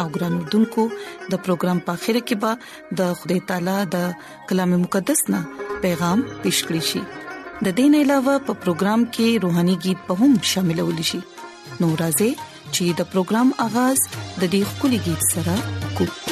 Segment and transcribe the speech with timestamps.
[0.00, 0.82] او ګران اردوونکو
[1.32, 3.96] د پروګرام په خیره کې به د خدای تعالی د
[4.50, 5.40] کلام مقدس نا
[5.86, 7.02] پیغام پېښ کړی شي
[7.66, 11.20] د دین علاوه په پروګرام کې روهاني गीत په هم شاملول شي
[11.82, 12.30] نو راځي
[12.74, 13.98] چې د پروګرام اغاز
[14.40, 16.24] د دې خولي गीत سره وکړو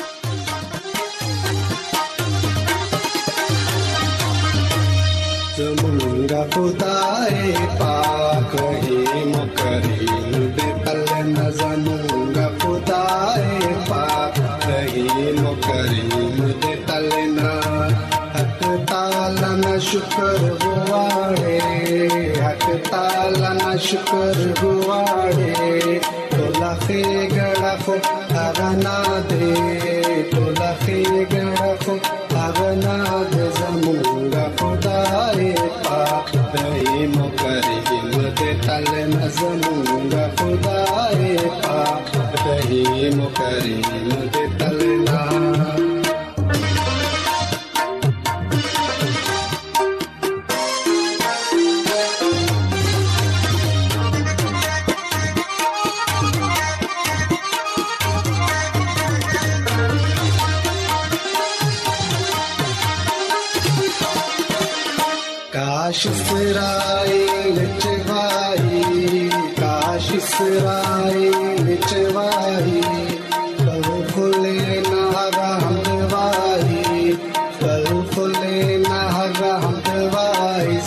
[5.58, 7.38] زمونږه خدای
[7.80, 10.18] پاک هي مکرم
[10.56, 10.98] دې پل
[11.38, 12.45] نظر مونږه
[13.16, 14.34] आए पाप
[14.68, 17.52] रहीम करीम दे तलना
[18.34, 18.58] हक
[18.90, 21.54] ताला न शुक्र गुवाड़े
[22.46, 25.54] हक ताला न शुक्र गुवाड़े
[26.34, 27.00] तोला खे
[27.36, 27.88] गड़फ
[28.44, 28.94] अगना
[29.32, 29.40] दे
[30.34, 31.00] तोला खे
[31.34, 31.88] गड़फ
[32.44, 32.98] अगना
[33.34, 35.50] दे जमुंगा खुदाए
[35.88, 39.85] पाप रहीम करीम दे तलना जमुंगा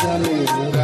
[0.08, 0.79] mesa.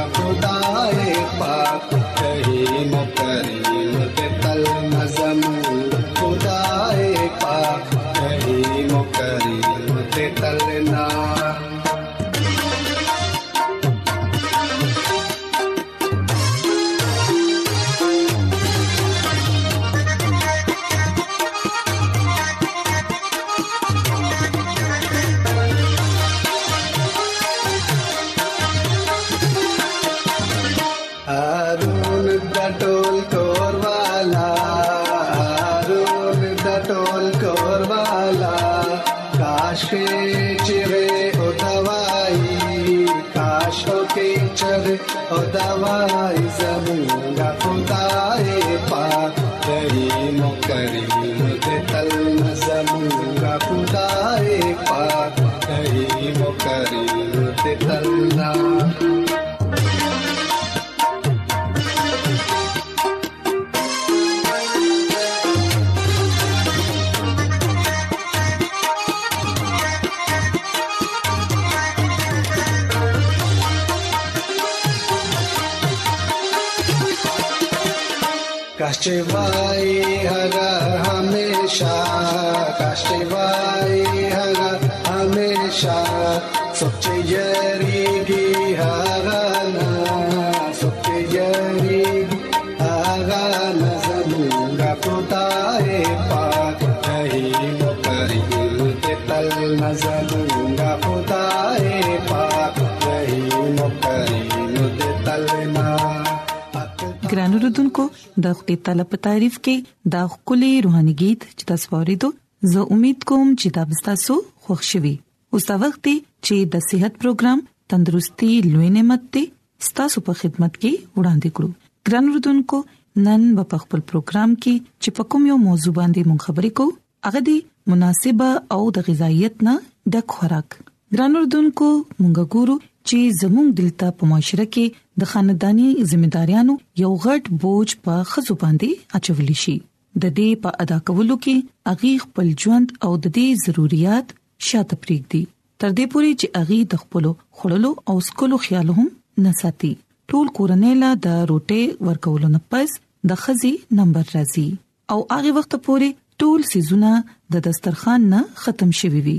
[107.35, 108.03] ګرانو ردوونکو
[108.43, 109.73] د خپل طلب تعریف کې
[110.13, 112.27] دا خولي روحاني गीत چې تاسو ورېدو
[112.75, 114.35] زه امید کوم چې دا به تاسو
[114.67, 115.11] خوښ شي
[115.57, 116.03] اوس دا وخت
[116.45, 119.51] چې د صحت پروګرام تندرستي لوي نعمت ته
[119.87, 122.79] ستاسو په خدمت کې وړاندې کړو ګرانو ردوونکو
[123.27, 123.43] نن
[123.73, 127.57] په خپل پروګرام کې چې په کوم یو موضوع باندې مونږ خبرې کوو هغه دی
[127.93, 129.75] مناسبه او د غذایت نه
[130.17, 132.75] د خوراک ګرانو ردوونکو مونږ ګورو
[133.09, 134.85] چې زموږ دلته په معاشره کې
[135.23, 136.73] د خاندانی ځمېداريانو
[137.03, 139.75] یو غټ بوج په خزو باندې اچول شي
[140.23, 141.55] د دې په ادا کولو کې
[141.93, 144.27] اغي خپل ژوند او د دې ضرورت
[144.67, 145.43] شاته پرېږدي
[145.79, 147.25] تر دې پوري چې اغي د خپل
[147.57, 149.07] خړلو او سکلو خیال هم
[149.47, 149.93] نه ساتي
[150.33, 152.89] ټول کورنۍ لا د روټي ورکولو نه پس
[153.31, 154.67] د خزي نمبر راځي
[155.15, 156.11] او اغي وخت پوري
[156.43, 157.11] ټول سيزونه
[157.55, 159.37] د دسترخوان نه ختم شوي وي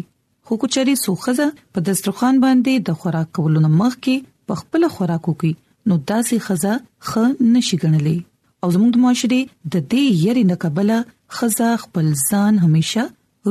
[0.49, 1.47] خو کچري سوخزه
[1.77, 4.15] په دسترخوان باندې د خوراک کولو نه مخکې
[4.51, 5.53] په خپل خوراک وکي
[5.93, 6.75] نو داسې خزه
[7.09, 7.23] خ
[7.55, 8.19] نشي ګڼلې
[8.63, 10.91] او زموږ د معاشري د دې یری نه قبل
[11.39, 13.05] خزه خپل ځان هميشه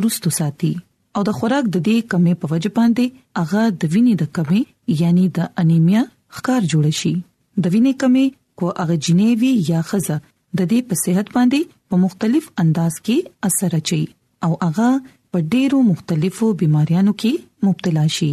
[0.06, 0.70] روستو ساتي
[1.18, 4.62] او د خوراک د دې کمی په وجه باندې هغه د وینې د کمی
[5.04, 6.02] یعنی د انیمیا
[6.38, 8.26] ښکار جوړ شي د وینې کمی
[8.62, 10.18] کو هغه جنیوي یا خزه
[10.58, 14.02] د دې په صحت باندې په مختلف انداز کې اثر اچي
[14.48, 14.90] او هغه
[15.36, 17.32] په ډیرو مختلفو بيماريانو کې
[17.70, 18.30] مبتلا شي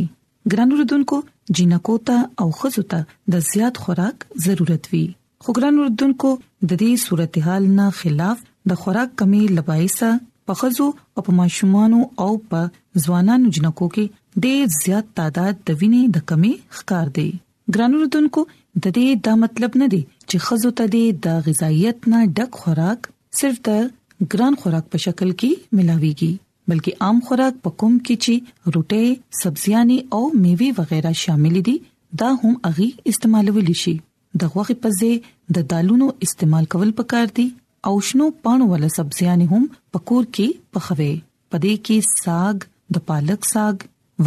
[0.53, 1.17] ګرانو ردوونکو
[1.59, 3.01] جنکو ته او خزو ته
[3.35, 5.01] د زیات خوراک ضرورت وي
[5.47, 8.45] خو ګرانو ردوونکو د دې صورتحال نه خلاف
[8.75, 10.11] د خوراک کمی لبایسه
[10.51, 16.17] په خزو او په ماشومان او په ځوانانو جنکو کې ډېر زیات تعداد د وینې
[16.19, 17.27] د کمی ښکار دی
[17.79, 22.63] ګرانو ردوونکو د دې دا مطلب نه دی چې خزو ته د غذایت نه ډک
[22.63, 23.11] خوراک
[23.43, 23.85] صرف د
[24.37, 26.33] ګران خوراک په شکل کې ملاويږي
[26.71, 28.35] بلکې عام خوراک په کوم کې چې
[28.75, 29.07] روټي
[29.43, 31.77] سبزيانې او میوه وغیرہ شامل دي
[32.23, 33.95] دا هم اغي استعمالول شي
[34.43, 35.15] د غوخه په ځای
[35.59, 37.47] د دالونو استعمال کول پکار دي
[37.91, 41.11] او شنو پانو ول سبزيانې هم پکور کې پخوي
[41.55, 42.67] پدې کې ساګ
[42.99, 43.77] د پالک ساګ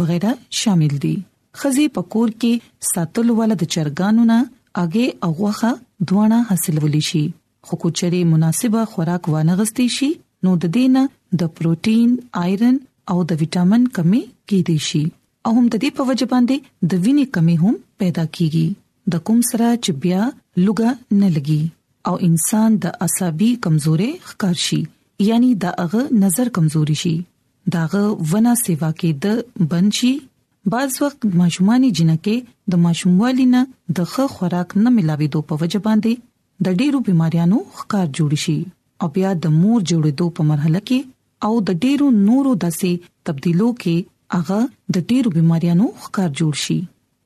[0.02, 1.14] وغیرہ شامل دي
[1.62, 4.40] خزي پکور کې ساتل ول د چرګانو نه
[4.84, 5.72] اګه اوغه
[6.12, 7.24] دوانه حاصلول شي
[7.68, 10.10] خو کوچري مناسبه خوراک وانغستې شي
[10.46, 11.06] نو د دینه
[11.40, 12.10] د پروتین
[12.42, 12.76] ايرن
[13.14, 14.20] او د وټامین کمی
[14.50, 15.02] کیدی شي
[15.48, 16.56] او هم د دې په وجه باندې
[16.90, 18.66] د وینې کمی هم پیدا کیږي
[19.14, 20.22] د کوم سره چې بیا
[20.66, 20.90] لګا
[21.22, 21.62] نه لګي
[22.10, 24.78] او انسان د اعصابي کمزوري ښکار شي
[25.28, 27.14] یعنی دا هغه نظر کمزوري شي
[27.74, 28.02] داغه
[28.32, 30.12] ونه سیوا کې د بنشي
[30.76, 32.36] بعض وخت ماشومانی جنکه
[32.74, 33.64] د ماشوموالي نه
[33.98, 38.58] د ښه خوراک نه ملاوي دو په وجه باندې د ډیرو بيماريانو ښکار جوړ شي
[39.04, 41.06] او بیا د مور جوړېدو په مرحله کې
[41.46, 42.90] او د ډیرو نورو داسې
[43.28, 43.96] تبدیلو کې
[44.38, 44.60] هغه
[44.94, 46.78] د ډیرو بيماريانو ښکار جوړ شي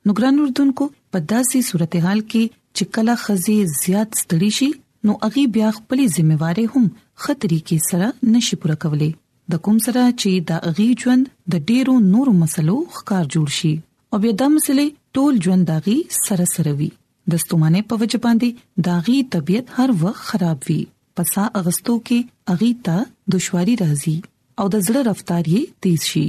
[0.07, 0.83] نو ګران اردوونکو
[1.15, 2.43] په داسې صورتحال کې
[2.75, 4.69] چې کله خزي زیات ستړي شي
[5.09, 6.85] نو اغي بیا خپلې ځمېواري هم
[7.23, 9.09] خطرې کې سره نشي پوره کولې
[9.55, 11.23] د کوم سره چې د اغي ژوند
[11.55, 13.73] د ډیرو نورو مسلو ښکار جوړ شي
[14.11, 14.85] او بیا د مسلې
[15.19, 15.97] ټول ژوند داغي
[16.27, 16.89] سره سره وي
[17.31, 20.81] د ستومانه په وجه باندې داغي طبيعت هر وخت خراب وي
[21.15, 22.21] پسا اغستو کې
[22.55, 23.03] اغي ته
[23.35, 24.15] دشواري راځي
[24.59, 26.25] او د زړه رفتار یې تیز شي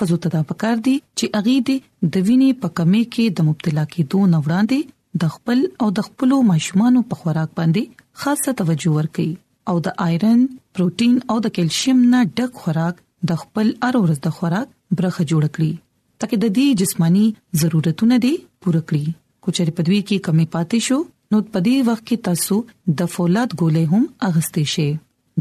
[0.00, 1.78] خزو ته دا پکار دي چې اغي د
[2.14, 4.78] دوینې په کمی کې د مبتلا کې دوه نوړاندې
[5.24, 7.82] د خپل او د خپلو ماشومانو په خوراک باندې
[8.24, 9.30] خاصه توجه ورکړي
[9.72, 10.40] او د آئرن
[10.76, 12.96] پروتین او د کیلشیم نه ډک خوراک
[13.32, 14.68] د خپل ار ورځ د خوراک
[15.00, 15.72] برخه جوړ کړي
[16.20, 17.26] ترڅو د دې جسمانی
[17.64, 18.32] ضرورتونه دي
[18.62, 19.14] پوره کړي
[19.44, 20.98] کوچې پدوي کې کمی پاتې شو
[21.32, 22.56] نو په دې وخت کې تاسو
[23.00, 24.86] د فولاد ګولې هم اغستې شي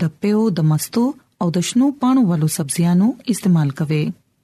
[0.03, 1.01] د پیو د مستو
[1.45, 3.99] او د شنو پانو والو سبزیانو استعمال کوي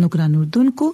[0.03, 0.85] نو ګران اردوونکو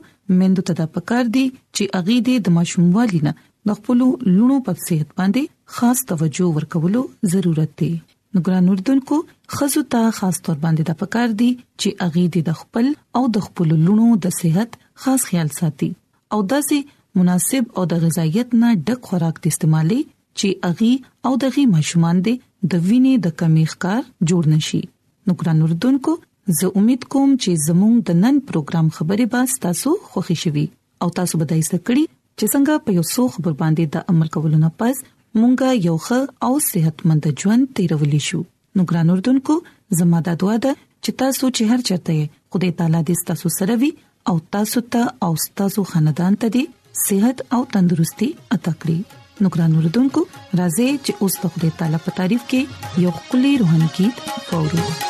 [0.42, 3.34] مندو ته د پکار دی چې اغي دې د ماشوموالي نه
[3.70, 3.98] د خپل
[4.38, 5.44] لونو په صحت باندې
[5.78, 7.02] خاص توجه ورکولو
[7.34, 7.90] ضرورت دی
[8.34, 9.16] نو ګران اردوونکو
[9.56, 13.76] خزو ته خاص تور باندې د پکار دی چې اغي د خپل او د خپل
[13.90, 15.90] لونو د صحت خاص خیال ساتي
[16.36, 20.94] او داسې مناسب او د غذایت نه ډک خوراک د استعمالي چې اغي
[21.30, 24.84] او دغه ماشومان دي د وینې د کمی ښکار جوړ نشي
[25.28, 26.22] نو ګران اردوونکو
[26.60, 30.64] زه امید کوم چې زموږ د نن پروګرام خبرې به تاسو خوښی شوي
[31.06, 32.04] او تاسو به دایسته کړی
[32.38, 34.96] چې څنګه په یو څو خبر باندې د عمل کولو نه پز
[35.40, 38.40] مونږه یو ښه او صحتمند ژوند تیرولې شو
[38.76, 39.54] نو ګران اردوونکو
[40.00, 40.72] زموږ د دعا ده
[41.04, 42.16] چې تاسو چې هر چاته
[42.56, 43.92] خدای تعالی دې تاسو سره وي
[44.32, 45.32] او تاسو ته او
[45.62, 46.66] تاسو خاندان ته دې
[47.06, 50.26] صحت او تندرستي عطا کړي نو ګران اردوونکو
[50.62, 55.10] راځي چې اوس د خدای تعالی په تعریف کې یو خولي روحاني गीत اورو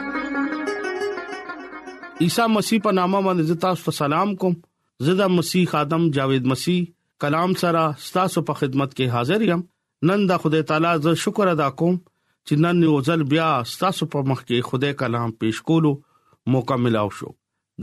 [2.21, 4.55] عیسی مسیح په نامه باندې تاسو ته سلام کوم
[5.05, 6.81] زدا مسیح ادم جاوید مسیح
[7.23, 7.83] کلام سره
[8.17, 9.61] تاسو په خدمت کې حاضر یم
[10.09, 11.95] نن دا خدای تعالی ز شکر ادا کوم
[12.49, 13.47] چې نن یو ځل بیا
[13.83, 15.91] تاسو په مخ کې خدای کلام پیښ کولو
[16.55, 17.29] موقع ملو شو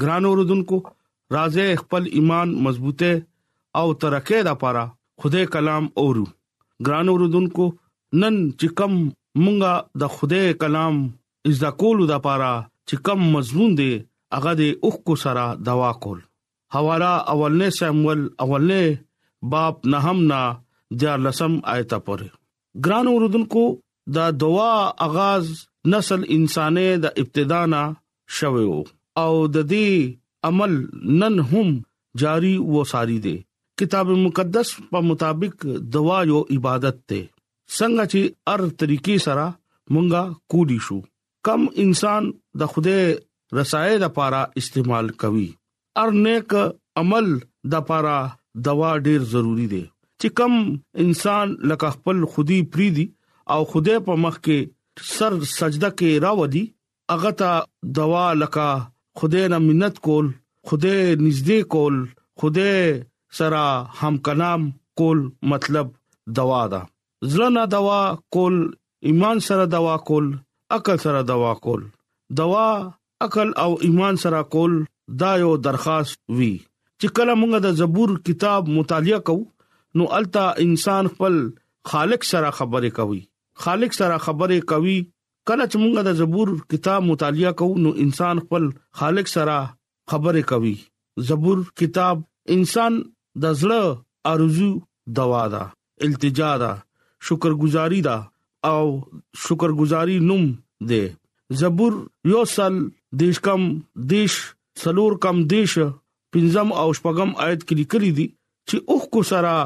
[0.04, 0.78] ګران اوردونکو
[1.36, 3.12] راځي خپل ایمان مضبوطه
[3.82, 4.84] او ترقه د پاره
[5.24, 6.26] خدای کلام اورو
[6.90, 7.66] ګران اوردونکو
[8.22, 11.02] نن چې کم مونږه د خدای کلام
[11.52, 13.90] از دا کولو د پاره چې کم مضمون دی
[14.36, 16.18] هغه د اوخکو سره دوا کول
[16.74, 19.02] حوالہ اولنې سمول اولنې
[19.54, 20.40] باب نهم نا
[21.02, 23.62] جار لسم آیت پورې ګران اوردونکو
[24.18, 24.70] دا دوا
[25.06, 25.44] آغاز
[25.94, 27.82] نسل انسانې د ابتدا نا
[28.40, 28.78] شویو
[29.22, 30.10] او د دې
[30.50, 30.76] عمل
[31.22, 31.72] نن هم
[32.24, 33.36] جاری و ساری دي
[33.82, 35.66] کتاب مقدس په مطابق
[35.96, 39.46] دوا یو عبادت ته څنګه چې ار طریقې سره
[39.96, 40.98] مونږه کوډی شو
[41.48, 42.30] کم انسان
[42.62, 42.98] د خوده
[43.56, 45.46] رسای د پاره استعمال کوي
[46.00, 46.52] ار نیک
[47.02, 47.26] عمل
[47.74, 48.16] د پاره
[48.66, 49.84] دوا ډیر ضروری دی
[50.20, 50.54] چې کم
[51.06, 53.04] انسان لکه خپل خودي پریدي
[53.54, 54.58] او خدای په مخ کې
[55.14, 56.62] سر سجده کې راودي
[57.16, 57.50] اغه ته
[58.00, 58.66] دوا لکه
[59.22, 60.26] خدای نه مننت کول
[60.72, 61.96] خدای نږدې کول
[62.40, 62.76] خدای
[63.40, 63.62] سره
[64.02, 64.62] هم کلام
[65.02, 65.18] کول
[65.54, 65.86] مطلب
[66.40, 66.82] دوا ده
[67.32, 68.00] زړه نه دوا
[68.36, 68.56] کول
[69.10, 70.26] ایمان سره دوا کول
[70.76, 71.82] عقل سره دوا کول
[72.42, 72.68] دوا
[73.26, 74.82] عقل او ایمان سره کول
[75.20, 76.50] دا یو درخواست وی
[77.02, 79.46] چې کله مونږ د زبور کتاب مطالعه کوو
[80.00, 81.38] نو التا انسان خپل
[81.92, 83.20] خالق سره خبرې کوي
[83.66, 84.96] خالق سره خبرې کوي
[85.50, 88.68] کله چې مونږ د زبور کتاب مطالعه کوو نو انسان خپل
[89.02, 89.56] خالق سره
[90.14, 90.74] خبرې کوي
[91.30, 92.22] زبور کتاب
[92.58, 93.00] انسان
[93.46, 94.68] د زړه ارزو
[95.20, 95.64] دوا ده
[96.08, 96.74] التجا ده
[97.30, 98.16] شکرګزاري ده
[98.76, 98.94] او
[99.44, 100.46] شکرګزاري نوم
[100.92, 101.98] ده زبور
[102.34, 102.80] یو سل
[103.20, 103.62] دیش کم
[104.10, 104.32] دیش
[104.82, 105.78] سلور کم دیش
[106.32, 108.26] پنځم او شپږم آیت کې لیکلي دي
[108.68, 109.56] چې اوخ کو سرا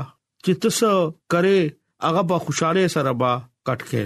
[0.45, 0.91] چې تاسو
[1.33, 1.57] کرے
[2.05, 3.31] هغه په خوشاله سره با
[3.69, 4.03] کټکه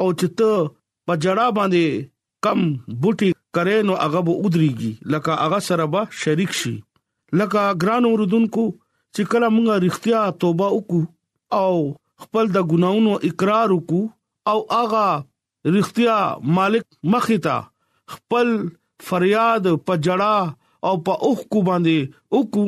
[0.00, 0.64] او چې ته
[1.06, 2.08] په جړه باندې
[2.46, 2.58] کم
[3.04, 6.74] بوټي کرے نو هغه به ودرېږي لکه هغه سره به شریک شي
[7.42, 8.66] لکه ګران اوردونکو
[9.14, 11.02] چې کله مونږه رښتیا توبه وکړو
[11.60, 11.72] او
[12.26, 14.02] خپل د ګناونو اقرار وکړو
[14.54, 15.06] او هغه
[15.76, 16.16] رښتیا
[16.60, 17.56] مالک مخیتا
[18.14, 18.48] خپل
[19.08, 20.34] فریاد په جړه
[20.88, 21.96] او په اوخکو باندې
[22.38, 22.66] اوکو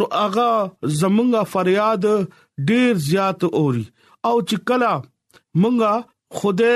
[0.00, 0.50] نو اغا
[1.00, 2.02] زمونږه فریاد
[2.70, 3.84] ډیر زیات اوري
[4.30, 4.92] او چې کلا
[5.60, 5.94] مونږه
[6.40, 6.74] خوده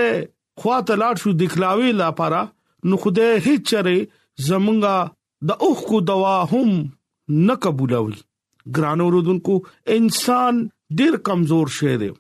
[0.61, 2.43] خواته لاړ شو دخلاوي لپاره
[2.91, 3.97] نو خوده هیڅ چره
[4.47, 4.97] زمونږه
[5.51, 6.71] د اوخکو دوا هم
[7.49, 8.17] نه قبولوي
[8.79, 9.55] ګران اوردونکو
[9.97, 10.55] انسان
[10.99, 12.11] ډیر کمزور شه دی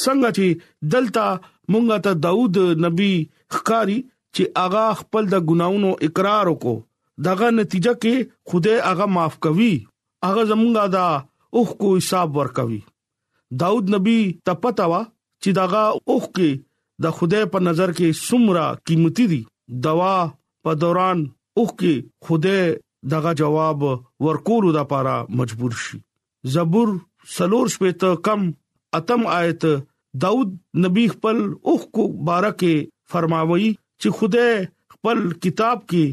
[0.00, 0.46] څنګه چې
[0.94, 1.24] دلته
[1.72, 2.56] مونږه ته داوود
[2.86, 3.12] نبی
[3.56, 3.98] خکاری
[4.36, 6.74] چې اغا خپل د ګناونو اقرار وکړو
[7.26, 8.14] دغه نتیجه کې
[8.48, 9.72] خوده اغا معاف کوي
[10.28, 11.06] اغا زمونږه دا
[11.58, 12.80] اوخ کو حساب ورکوي
[13.62, 14.16] داود نبی
[14.48, 15.00] ته پتا وا
[15.42, 16.50] چې داغه اوخ کې
[17.06, 19.40] د خوده په نظر کې سمرا قیمتي دي
[19.88, 20.14] دوا
[20.66, 21.18] په دوران
[21.60, 21.94] اوخ کې
[22.24, 22.58] خوده
[23.14, 23.78] دغه جواب
[24.26, 25.98] ورکولو د پاره مجبور شي
[26.58, 26.94] زبور
[27.38, 28.44] سلور شپه ته کم
[29.00, 29.64] اتم آیت
[30.24, 31.36] داود نبی خپل
[31.72, 32.72] اوخ کو بارکه
[33.14, 33.68] فرماوي
[34.00, 34.48] چې خوده
[34.94, 36.04] خپل کتاب کې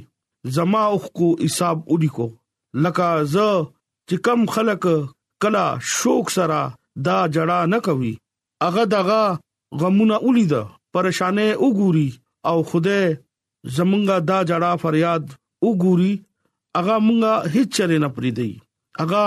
[0.56, 2.28] زما اوخ کو حساب ولیکو
[2.84, 3.38] لکه ز
[4.08, 4.86] چې کم خلق
[5.41, 5.65] کلا
[5.98, 6.60] شوق سره
[7.08, 8.12] دا جړه نه کوي
[8.67, 9.22] اغه دغه
[9.84, 12.10] غمونه ولیدا پریشانې وګوري
[12.50, 13.00] او خوده
[13.78, 15.24] زمونږه دا جړه فریاد
[15.65, 16.13] وګوري
[16.80, 18.52] اغه مونږه هیڅ چره نه پری دی
[19.06, 19.24] اغه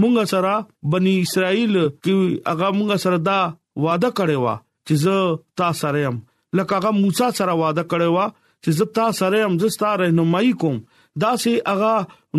[0.00, 0.54] مونږه سره
[0.94, 2.18] بني اسرائیل کې
[2.54, 3.40] اغه مونږه سره دا
[3.84, 4.46] وعده کړې و
[4.86, 5.16] چې زه
[5.62, 6.16] تاسو سره يم
[6.56, 8.18] لکه هغه موسی سره وعده کړی و
[8.64, 10.78] چې زه تاسو سره هم زستا رهنمایي کوم
[11.24, 11.94] دا سي هغه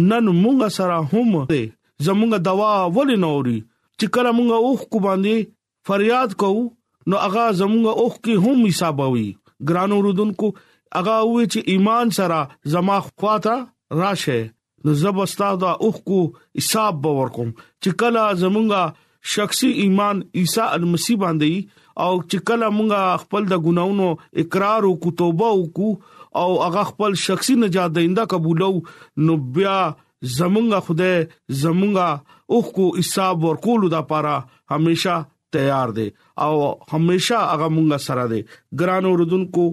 [0.10, 1.30] نن مونږ سره هم
[2.06, 3.58] زمونږ دوا ولې نوري
[4.00, 5.50] چې کله مونږ اوخ کو باندې
[5.89, 6.63] فریاد کوو
[7.10, 9.28] نو هغه زمونږ اوخ کې هم حسابوي
[9.72, 10.52] ګرانو رودونکو
[10.95, 12.39] هغه وی چې ایمان سره
[12.76, 14.39] زما خواته راشه
[14.86, 16.19] نو زبستا دا اوخ کو
[16.58, 17.50] حساب باور کوم
[17.84, 24.05] چې کله زمونږ شخصي ایمان عیسی المسی باندې او چې کله مونږه خپل د ګناونو
[24.43, 28.69] اقرار او توبه وکړو او هغه خپل شخصي نجات دیندا قبولو
[29.29, 29.73] نو بیا
[30.38, 34.35] زمونږه خدای زمونږه اوخ کو حساب ورکول د پاره
[34.75, 35.17] همیشا
[35.57, 36.07] تیار دی
[36.45, 36.53] او
[36.93, 38.41] همیشا هغه مونږه سره دی
[38.83, 39.67] ګران اوردونکو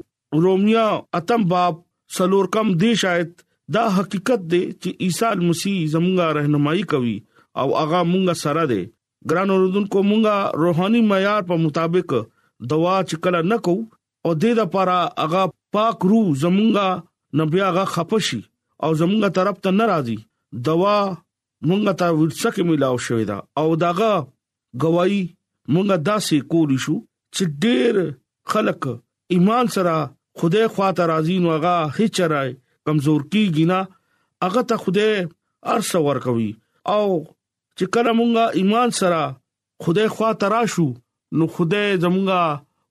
[0.47, 0.87] رومیا
[1.21, 1.81] اتم باب
[2.21, 3.39] سلور کم دی شاید
[3.79, 7.17] دا حقیقت دی چې عیسی مسیح زمونږه رهنمایي کوي
[7.63, 8.83] او هغه مونږه سره دی
[9.31, 12.09] ګران اوردونکو مونږه روحاني معیار په مطابق
[12.73, 13.75] دوا چکل نه کو
[14.25, 15.43] او د دې لپاره هغه
[15.77, 18.41] پاک روح زمونږه نبي هغه خپشي
[18.85, 20.17] او زمونږه طرف ته ناراضي
[20.69, 20.97] دوا
[21.71, 24.11] مونږه ته ورڅکه ملاو شوې ده او داغه
[24.85, 25.21] گواہی
[25.75, 26.97] مونږه داسې کولی شو
[27.37, 28.13] چې ډېر
[28.53, 28.89] خلک
[29.37, 29.97] ایمان سره
[30.43, 32.57] خدای خواته راضي نو هغه هیڅ راي
[32.89, 35.25] کمزور کی گینا هغه ته خدای
[35.77, 36.51] ارس ور کوي
[36.97, 37.07] او
[37.79, 39.23] چې کله مونږه ایمان سره
[39.85, 40.87] خدای خوا تراشو
[41.39, 42.43] نو خدای زمونږه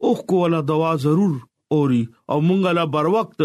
[0.05, 1.33] اوخ کوله دوا ضرور
[1.73, 3.39] اوري او مونږه لا بر وخت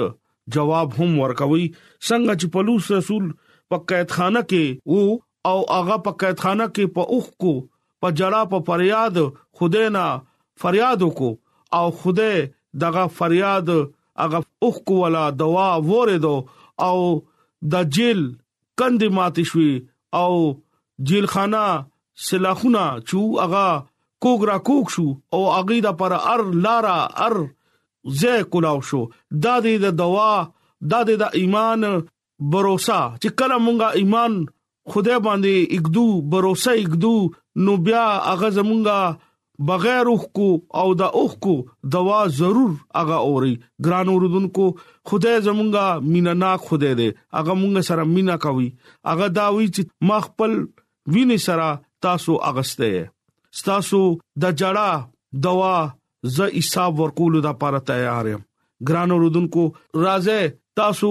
[0.54, 1.64] جواب هم ورکوي
[2.06, 3.24] څنګه چې پلوص رسول
[3.70, 5.06] پکایت خانه کې وو
[5.50, 7.52] او هغه پکایت خانه کې په اوخ کو
[8.02, 9.16] په جړه په فریاد
[9.58, 10.06] خدای نه
[10.62, 11.28] فریاد کو
[11.78, 12.36] او خدای
[12.82, 16.34] دغه فریاد هغه اوخ کو ولا دوا وره دو
[16.88, 16.96] او
[17.72, 18.20] د جیل
[18.80, 19.72] کندې ماتې شوي
[20.22, 20.32] او
[21.08, 21.62] جیلخانه
[22.26, 23.66] سلاخونه چو اغا
[24.22, 27.36] کوګرا کوک شو او اغي دا پر ار لارا ار
[28.22, 29.00] زه کولاو شو
[29.44, 30.32] دا دې د دوا
[30.90, 31.86] دا دې د ایمان
[32.52, 34.36] باور چې کله مونږه ایمان
[34.92, 37.16] خدای باندې اګدو باور اګدو
[37.64, 39.16] نو بیا هغه زمونږه
[39.70, 40.48] بغیر اوخ کو
[40.82, 41.54] او دا اوخ کو
[41.96, 43.54] دوا ضرور هغه اوري
[43.86, 44.68] ګران اوردن کو
[45.12, 48.70] خدای زمونږه مینا نا خدای دې هغه مونږ سره مینا کوي
[49.12, 50.60] هغه دا وی چې مخ خپل
[51.06, 52.90] ویني سره تاسو اغسته
[53.68, 54.00] تاسو
[54.42, 55.76] د جړه دوا
[56.36, 58.40] ز حساب ورکول د لپاره تیار یم
[58.90, 59.64] ګران رودونکو
[60.04, 61.10] راځه تاسو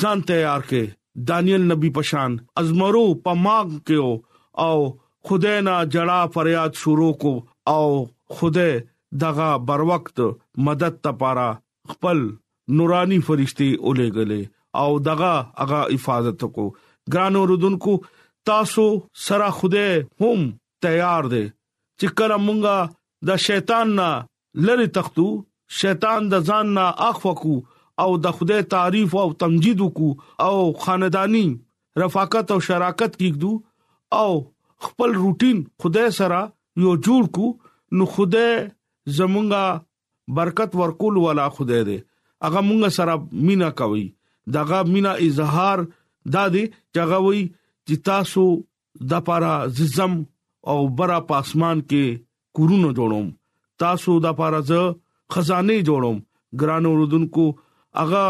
[0.00, 4.10] ځان تیار کې دانیل نبی پشان ازمرو پماغ کېو
[4.66, 4.76] او
[5.28, 7.34] خدای نه جړه فریاد شروع کو
[7.74, 7.86] او
[8.38, 8.78] خدای
[9.22, 10.20] دغه بر وخت
[10.68, 11.46] مدد لپاره
[11.92, 12.26] خپل
[12.78, 14.42] نورانی فرشتي اولېګلې
[14.82, 15.32] او دغه
[15.62, 16.66] هغه حفاظت کو
[17.16, 17.94] ګران رودونکو
[18.46, 19.86] تاسو سره خوده
[20.20, 20.40] هم
[20.82, 21.44] تیار دي
[22.00, 22.88] چې کله مونږه
[23.28, 24.08] د شیطان نه
[24.68, 25.26] لری تختو
[25.82, 27.54] شیطان د ځان نه اخوکو
[28.02, 30.08] او د خوده تعریف او تمجید کو
[30.48, 31.46] او خاندانی
[32.02, 33.52] رفاقت او شراکت کیږو
[34.20, 34.30] او
[34.86, 36.40] خپل روټین خوده سره
[36.84, 37.48] یو جوړ کو
[37.98, 38.46] نو خوده
[39.18, 39.80] زمونږه
[40.40, 42.08] برکت ورکول ولا خوده دې
[42.48, 44.04] هغه مونږ سره مینا کوي
[44.58, 45.84] دغه مینا اظهار
[46.34, 46.64] دادی
[46.96, 47.42] چغوي
[47.86, 48.44] چې تاسو
[49.10, 49.52] د پاره
[49.96, 50.12] زم
[50.70, 52.04] او برا پاسمان کې
[52.58, 53.26] کورونو جوړوم
[53.82, 54.80] تاسو د پاره ز
[55.36, 56.18] خزانه جوړوم
[56.62, 57.44] ګران اوردونکو
[58.04, 58.24] اغا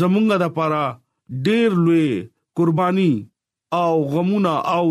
[0.00, 0.84] زمونږه د پاره
[1.48, 2.06] ډیر لوی
[2.60, 3.12] قرباني
[3.80, 4.84] او غمونه او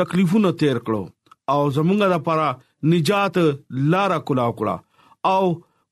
[0.00, 1.02] تکلیفونه تیر کړو
[1.54, 2.48] او زمونږه د پاره
[2.94, 3.34] نجات
[3.94, 4.76] لارا کلا کړه
[5.36, 5.44] او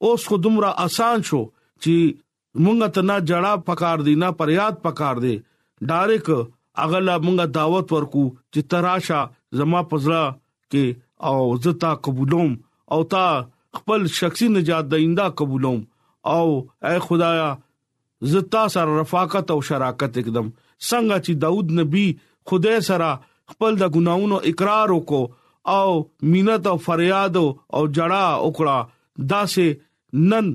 [0.08, 2.18] اوس خو دومره اسان شو چې
[2.64, 5.34] مونږ ته نه جړه پکار دی نه پریاد پکار دی
[5.90, 6.28] ډایرک
[6.80, 9.20] اغه لا مونږه دعوت ورکو چې تراشه
[9.60, 10.24] زما پزړه
[10.72, 10.84] کې
[11.30, 12.52] او زتا قبولوم
[12.94, 13.24] او تا
[13.78, 15.80] خپل شخصي نجات دیندا قبولوم
[16.36, 16.46] او
[16.88, 17.48] اے خدایا
[18.32, 20.48] زتا سره رفاقت او شراکت اقدم
[20.88, 22.06] څنګه چې داوود نبی
[22.50, 23.10] خدای سره
[23.52, 25.24] خپل د ګناونو اقرار وکاو
[25.78, 25.90] او
[26.30, 27.36] مینت او فریاد
[27.76, 28.78] او جڑا وکړه
[29.30, 29.66] داسې
[30.32, 30.46] نن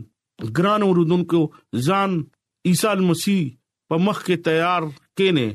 [0.57, 1.41] ګران ورودونکو
[1.87, 2.11] ځان
[2.71, 3.43] عیسی مسیح
[3.89, 4.81] په مخ کې تیار
[5.19, 5.47] کینه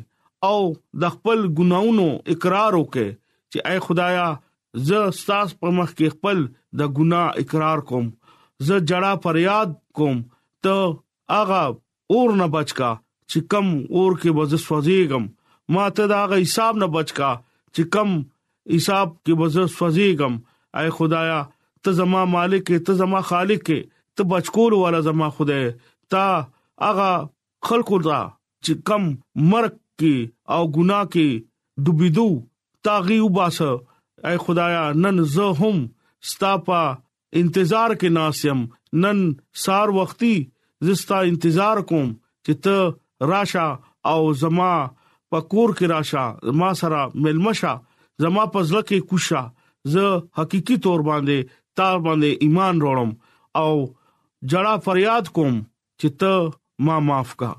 [0.50, 0.60] او
[1.02, 3.08] د خپل ګناونو اقرار وکړي
[3.50, 4.26] چې اے خدایا
[4.88, 6.38] زه ستاسو په مخ کې خپل
[6.80, 8.06] د ګناه اقرار کوم
[8.66, 10.22] زه جړه فریاد کوم
[10.66, 10.76] ته
[11.36, 11.62] هغه
[12.14, 12.90] اور نه بچکا
[13.30, 15.24] چې کم اور کې وځ سوځيګم
[15.76, 17.30] ما ته دا هغه حساب نه بچکا
[17.74, 18.10] چې کم
[18.76, 20.34] حساب کې وځ سوځيګم
[20.80, 21.40] اے خدایا
[21.86, 23.70] ته زما مالک ته زما خالق
[24.16, 25.70] ته بچکول والا زما خدای
[26.14, 26.24] تا
[26.86, 27.10] هغه
[27.70, 28.20] خلقو دا
[28.64, 29.02] چې کم
[29.54, 30.14] مرګ کې
[30.54, 31.28] او ګناه کې
[31.84, 32.28] ډوبېدو
[32.84, 33.70] تاغي وباسه
[34.26, 35.76] اے خدایا نن زه هم
[36.30, 36.82] ستاپا
[37.40, 38.58] انتظار کې ناسم
[39.02, 39.18] نن
[39.62, 40.34] سار وختي
[40.86, 42.08] زستا انتظار کوم
[42.44, 42.76] چې ته
[43.30, 43.66] راشه
[44.12, 44.72] او زما
[45.30, 46.24] پکور کې راشه
[46.60, 47.72] ما سره ملمشه
[48.22, 49.42] زما پزله کې کوشا
[49.92, 50.04] زه
[50.38, 51.38] حقيقي تور باندې
[51.76, 53.10] تار باندې ایمان وروړم
[53.62, 53.72] او
[54.50, 55.54] جڑا فریاد کوم
[56.00, 56.34] چې ته
[56.86, 57.52] ما معاف کا